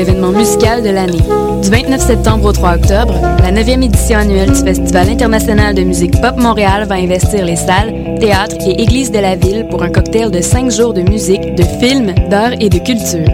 [0.00, 1.20] L'événement musical de l'année.
[1.62, 6.18] Du 29 septembre au 3 octobre, la 9e édition annuelle du Festival international de musique
[6.22, 10.30] Pop Montréal va investir les salles, théâtres et églises de la ville pour un cocktail
[10.30, 13.28] de 5 jours de musique, de films, d'art et de culture.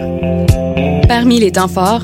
[1.07, 2.01] Parmi les temps forts,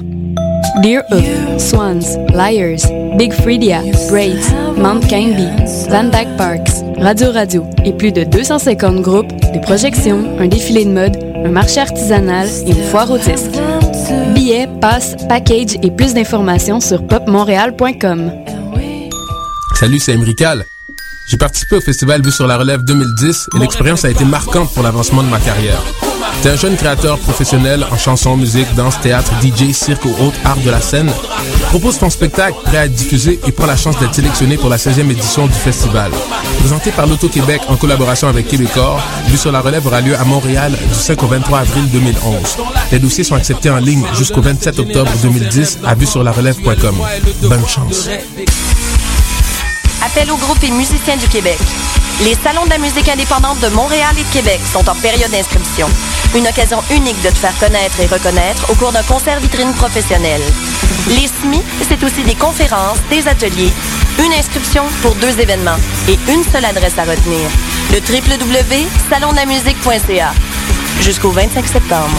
[0.81, 5.49] Dear Hook, Swans, Liars, Big Freedia, Braids, Mount Canby,
[5.89, 10.91] Van Dyke Parks, Radio Radio et plus de 250 groupes, des projections, un défilé de
[10.91, 13.17] mode, un marché artisanal et une foire au.
[14.43, 18.29] Billets, passes, package et plus d'informations sur popmontréal.com.
[19.73, 20.65] Salut, c'est Emrical.
[21.29, 24.83] J'ai participé au festival Vue sur la Relève 2010 et l'expérience a été marquante pour
[24.83, 25.81] l'avancement de ma carrière.
[26.41, 30.59] T'es un jeune créateur professionnel en chanson, musique, danse, théâtre, DJ, cirque ou autres arts
[30.59, 31.09] de la scène.
[31.73, 34.77] Propose ton spectacle prêt à être diffusé et prends la chance d'être sélectionné pour la
[34.77, 36.11] 16e édition du festival.
[36.59, 40.71] Présenté par l'Auto-Québec en collaboration avec Québecor, Vue sur la relève aura lieu à Montréal
[40.71, 42.57] du 5 au 23 avril 2011.
[42.91, 46.95] Les dossiers sont acceptés en ligne jusqu'au 27 octobre 2010 à vuesurlarelève.com.
[47.41, 48.07] Bonne chance.
[50.05, 51.57] Appel aux groupes et musiciens du Québec.
[52.23, 55.87] Les salons de la musique indépendante de Montréal et de Québec sont en période d'inscription.
[56.35, 60.41] Une occasion unique de te faire connaître et reconnaître au cours d'un concert vitrine professionnel.
[61.07, 63.71] Les SMI, c'est aussi des conférences, des ateliers,
[64.17, 65.77] une inscription pour deux événements
[66.07, 67.49] et une seule adresse à retenir.
[67.91, 70.33] Le www.salondamusique.ca
[71.01, 72.17] jusqu'au 25 septembre.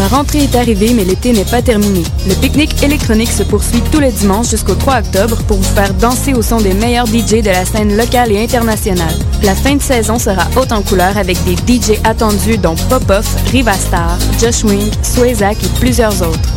[0.00, 2.02] La rentrée est arrivée, mais l'été n'est pas terminé.
[2.26, 6.32] Le pique-nique électronique se poursuit tous les dimanches jusqu'au 3 octobre pour vous faire danser
[6.32, 9.14] au son des meilleurs DJ de la scène locale et internationale.
[9.42, 14.18] La fin de saison sera haute en couleur avec des DJ attendus dont Popoff, Rivastar,
[14.40, 16.48] Josh Wing, Swayzak et plusieurs autres.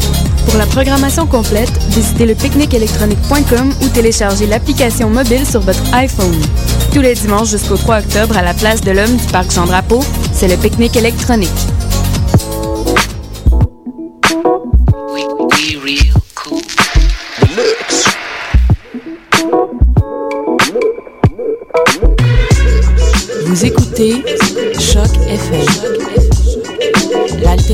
[0.46, 6.40] Pour la programmation complète, visitez le pique-nique-électronique.com ou téléchargez l'application mobile sur votre iPhone.
[6.94, 10.00] Tous les dimanches jusqu'au 3 octobre à la place de l'Homme du Parc Jean-Drapeau,
[10.32, 11.50] c'est le pique-nique électronique.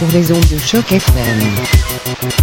[0.00, 2.39] sur les ondes de choc FM.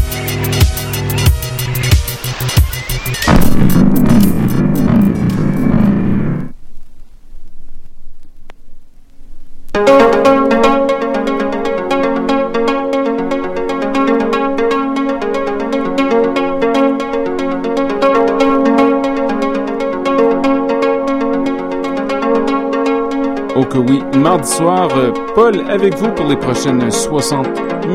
[23.60, 27.48] Oh oui, mardi soir, euh, Paul avec vous pour les prochaines 60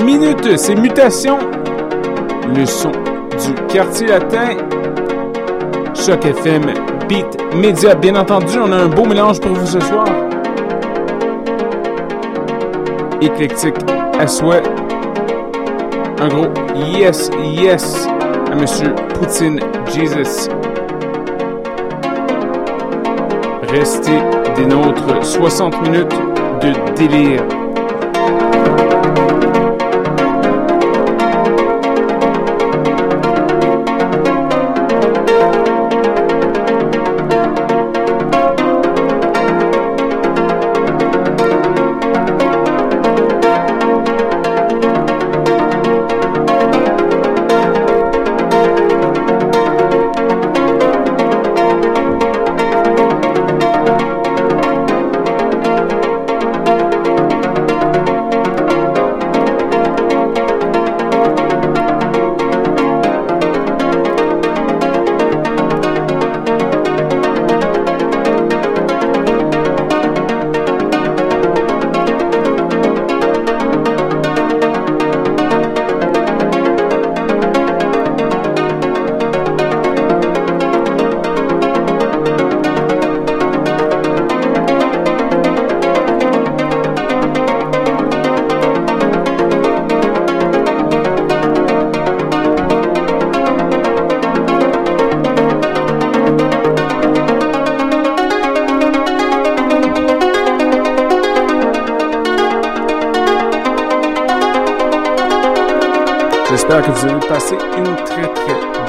[0.05, 0.57] minutes.
[0.57, 1.39] C'est Mutation,
[2.53, 4.57] le son du quartier latin,
[5.95, 6.63] Choc FM,
[7.09, 7.95] Beat Media.
[7.95, 10.07] Bien entendu, on a un beau mélange pour vous ce soir.
[13.21, 13.77] Éclectique
[14.19, 14.65] à souhait.
[16.21, 16.49] Un gros
[16.93, 18.09] yes, yes
[18.51, 19.61] à Monsieur Poutine
[19.95, 20.49] Jesus.
[23.69, 26.15] Restez des nôtres 60 minutes
[26.61, 27.43] de délire.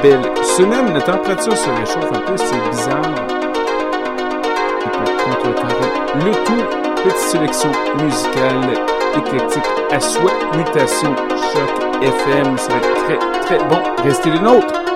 [0.03, 0.93] Belle semaine.
[0.93, 3.01] La température se réchauffe un peu, c'est bizarre.
[4.85, 5.89] Et pour contrecarrer
[6.25, 7.71] le tout, petite sélection
[8.03, 8.77] musicale
[9.17, 10.33] éclectique à souhait.
[10.57, 13.81] Mutation Choc FM, ça va être très très bon.
[14.03, 14.92] Restez les nôtres.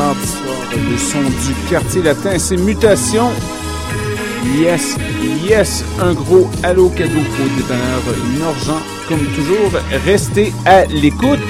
[0.00, 3.30] Le son du quartier latin, c'est Mutation.
[4.58, 4.96] Yes,
[5.46, 8.00] yes, un gros halo cadeau au détonneur
[8.38, 8.80] Norgent.
[9.08, 11.40] Comme toujours, restez à l'écoute.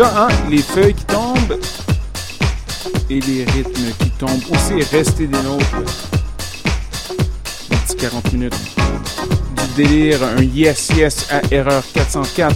[0.00, 1.58] Hein, les feuilles qui tombent
[3.10, 5.82] et les rythmes qui tombent aussi rester des nôtres?
[7.68, 8.54] Petit 40 minutes
[9.56, 12.54] du délire, un yes yes à erreur 404.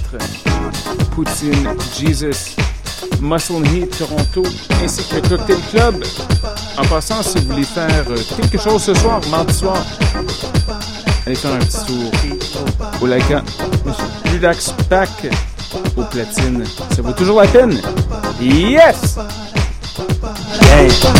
[1.16, 2.54] Poutine, Jesus,
[3.20, 4.44] Muscle Heat Toronto,
[4.84, 6.04] ainsi que Cocktail Club.
[6.78, 9.84] En passant, si vous voulez faire euh, quelque chose ce soir, mardi soir,
[11.26, 12.12] allez faire un petit tour
[13.00, 13.42] au Lacan.
[14.32, 15.28] Relax Pack
[16.02, 16.64] au platine.
[16.94, 17.80] Ça vaut toujours la peine.
[18.40, 19.16] Yes!
[21.00, 21.12] son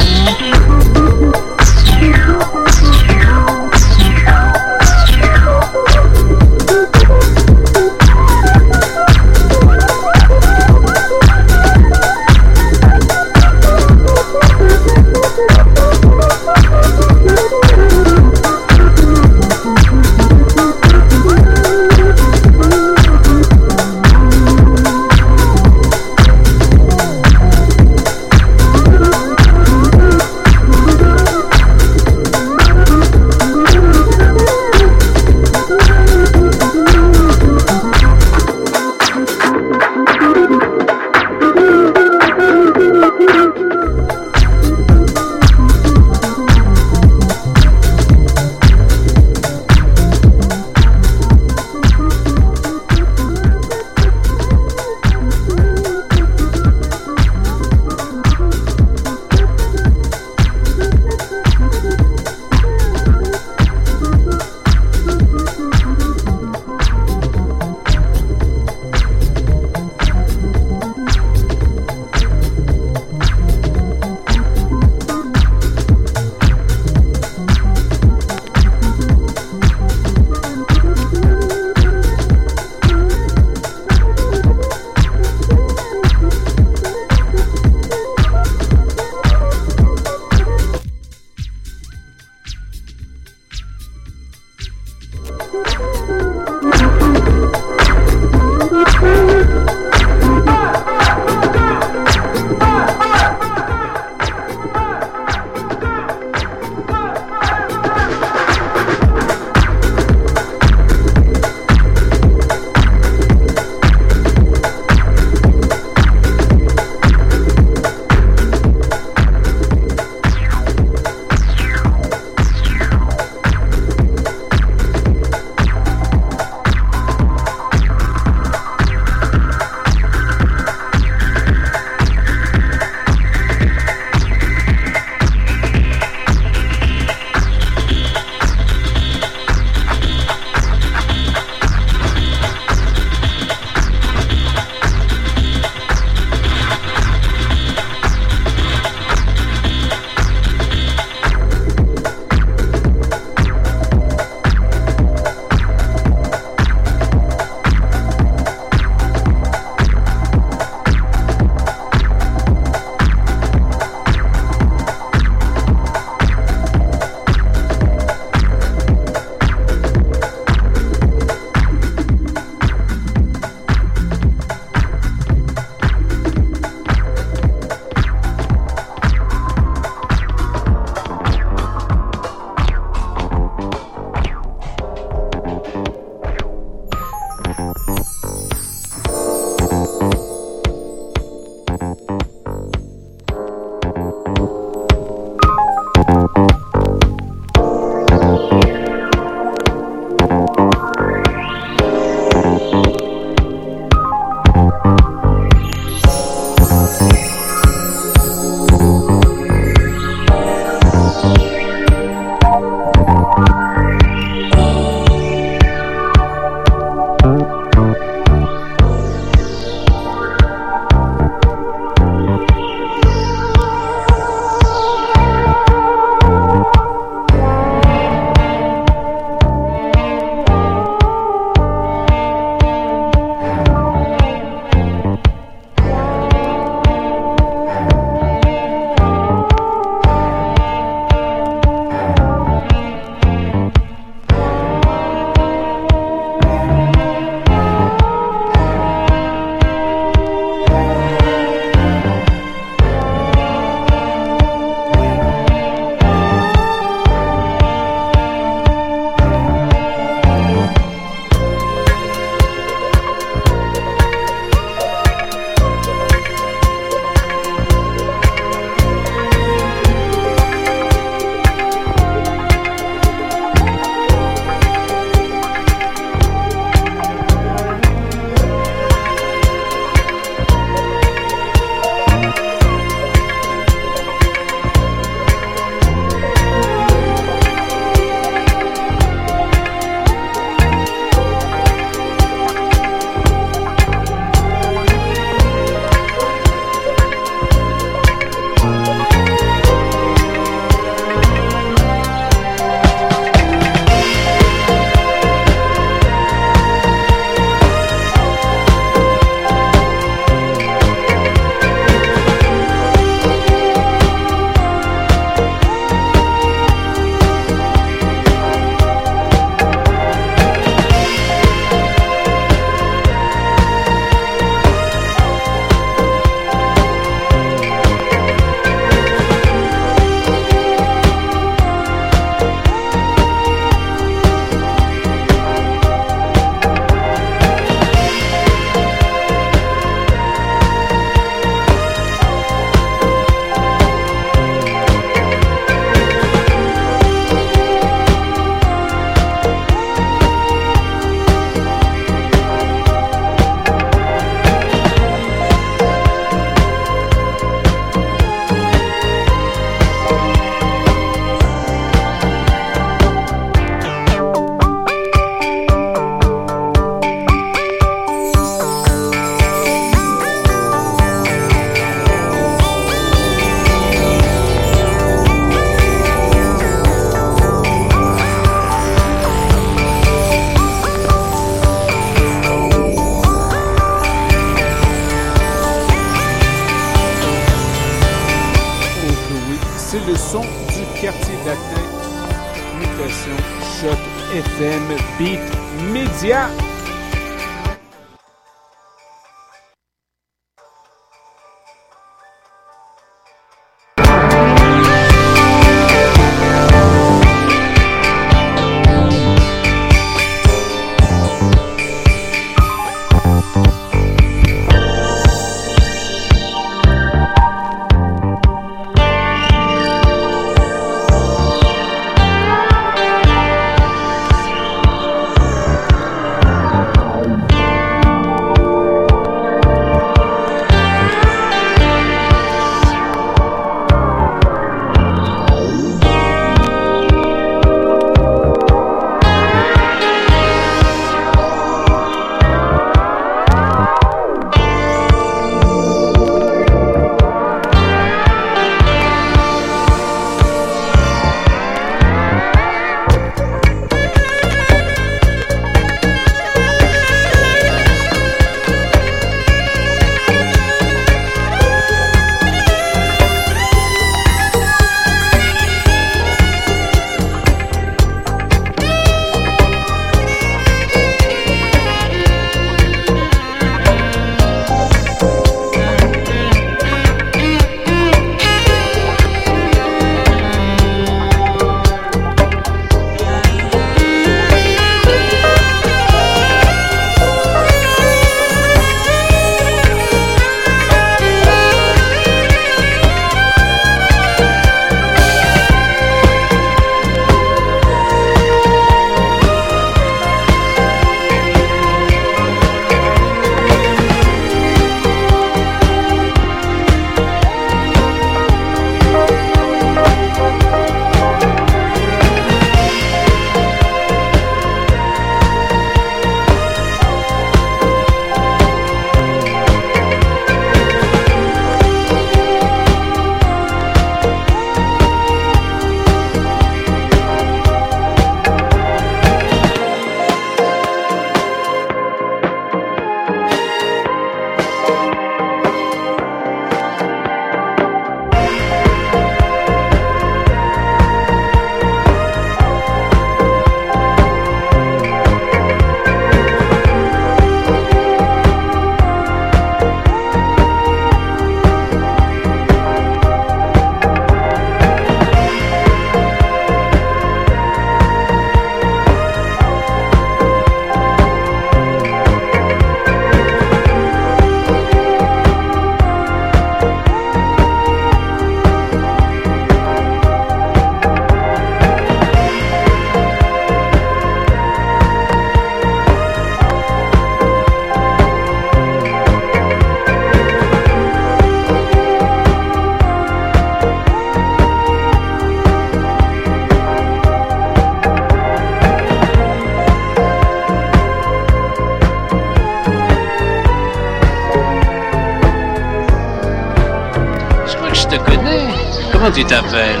[599.34, 600.00] tu t'appelles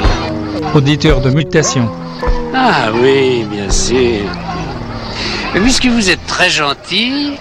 [0.74, 1.90] Auditeur de mutation.
[2.54, 4.20] Ah oui, bien sûr.
[5.52, 7.36] Mais puisque vous êtes très gentil,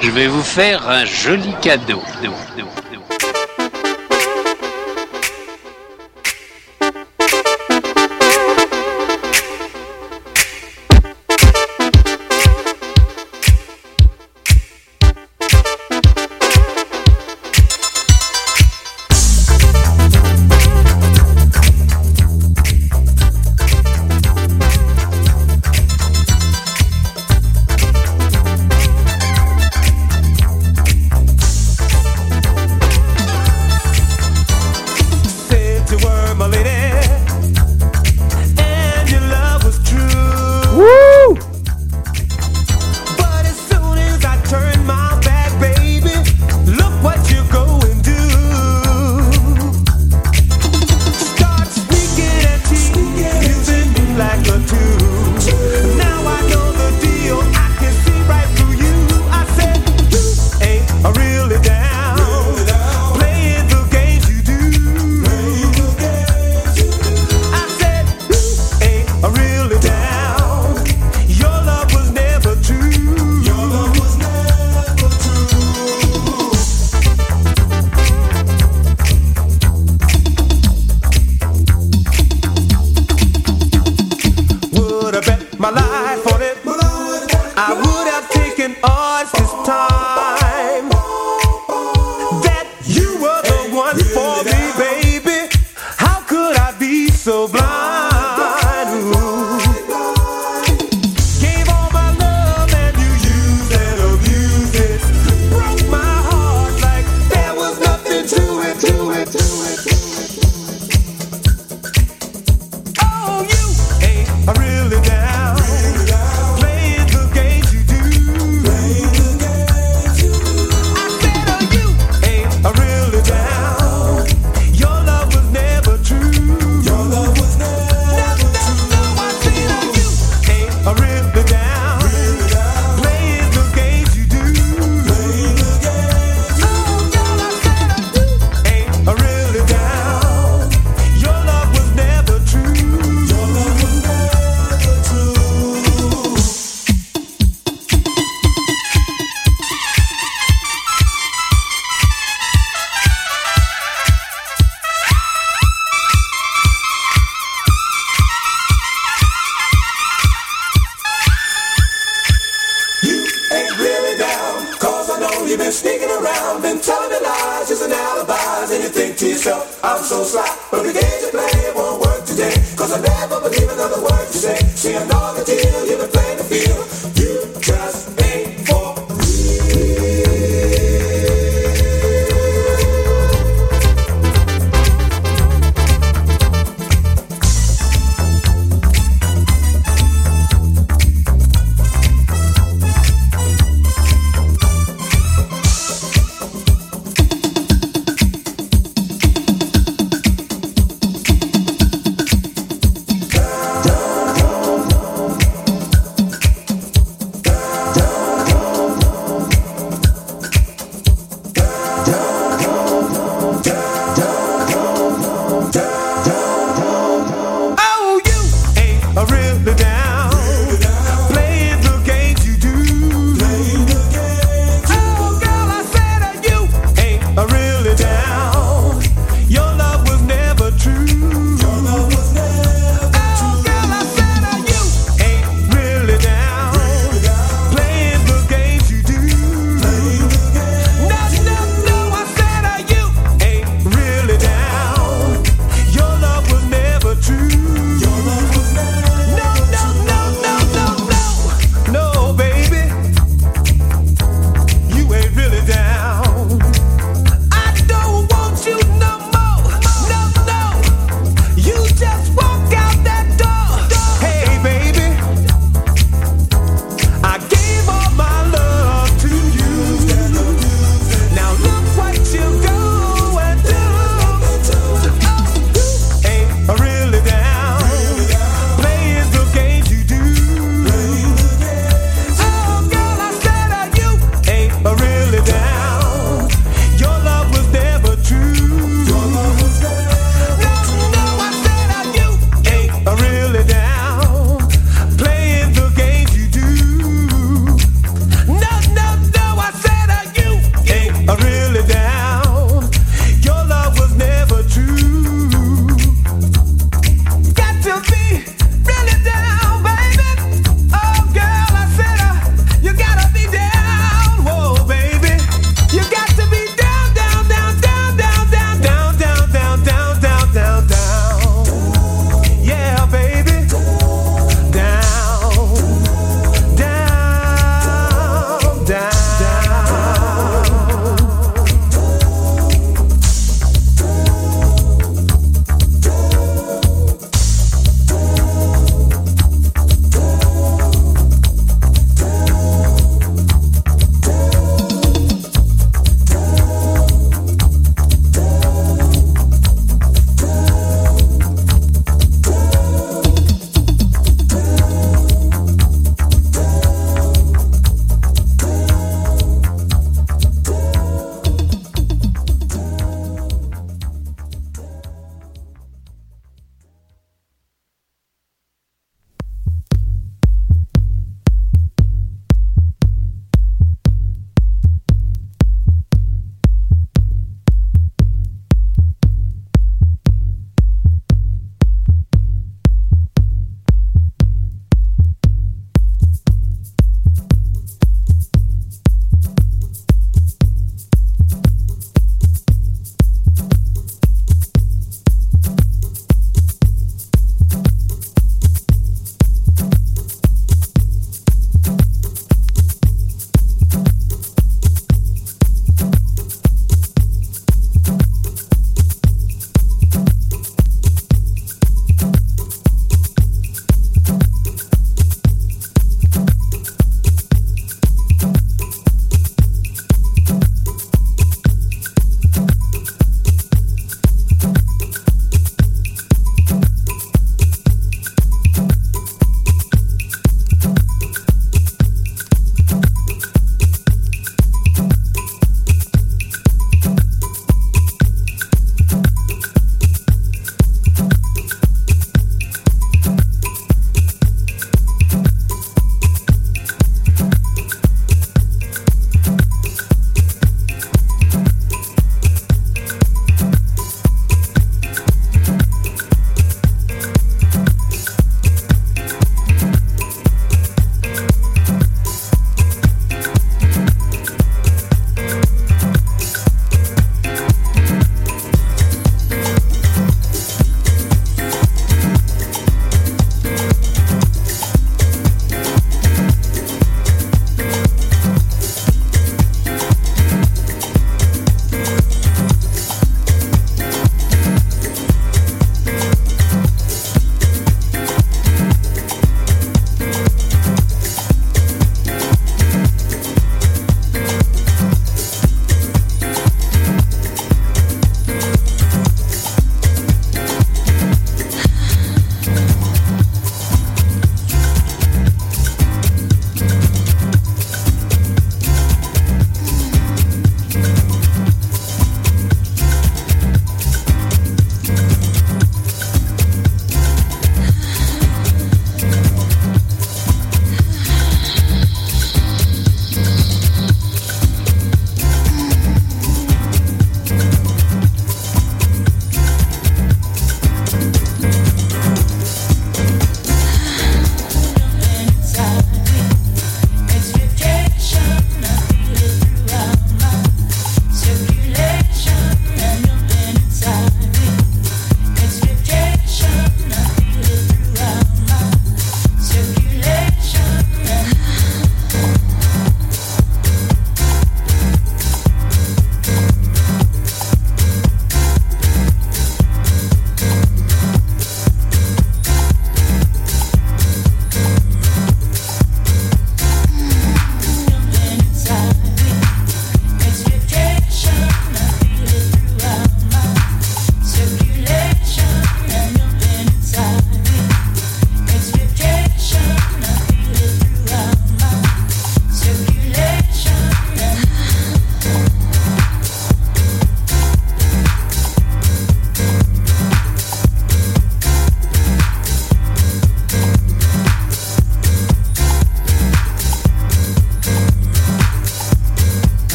[0.00, 2.02] je vais vous faire un joli cadeau.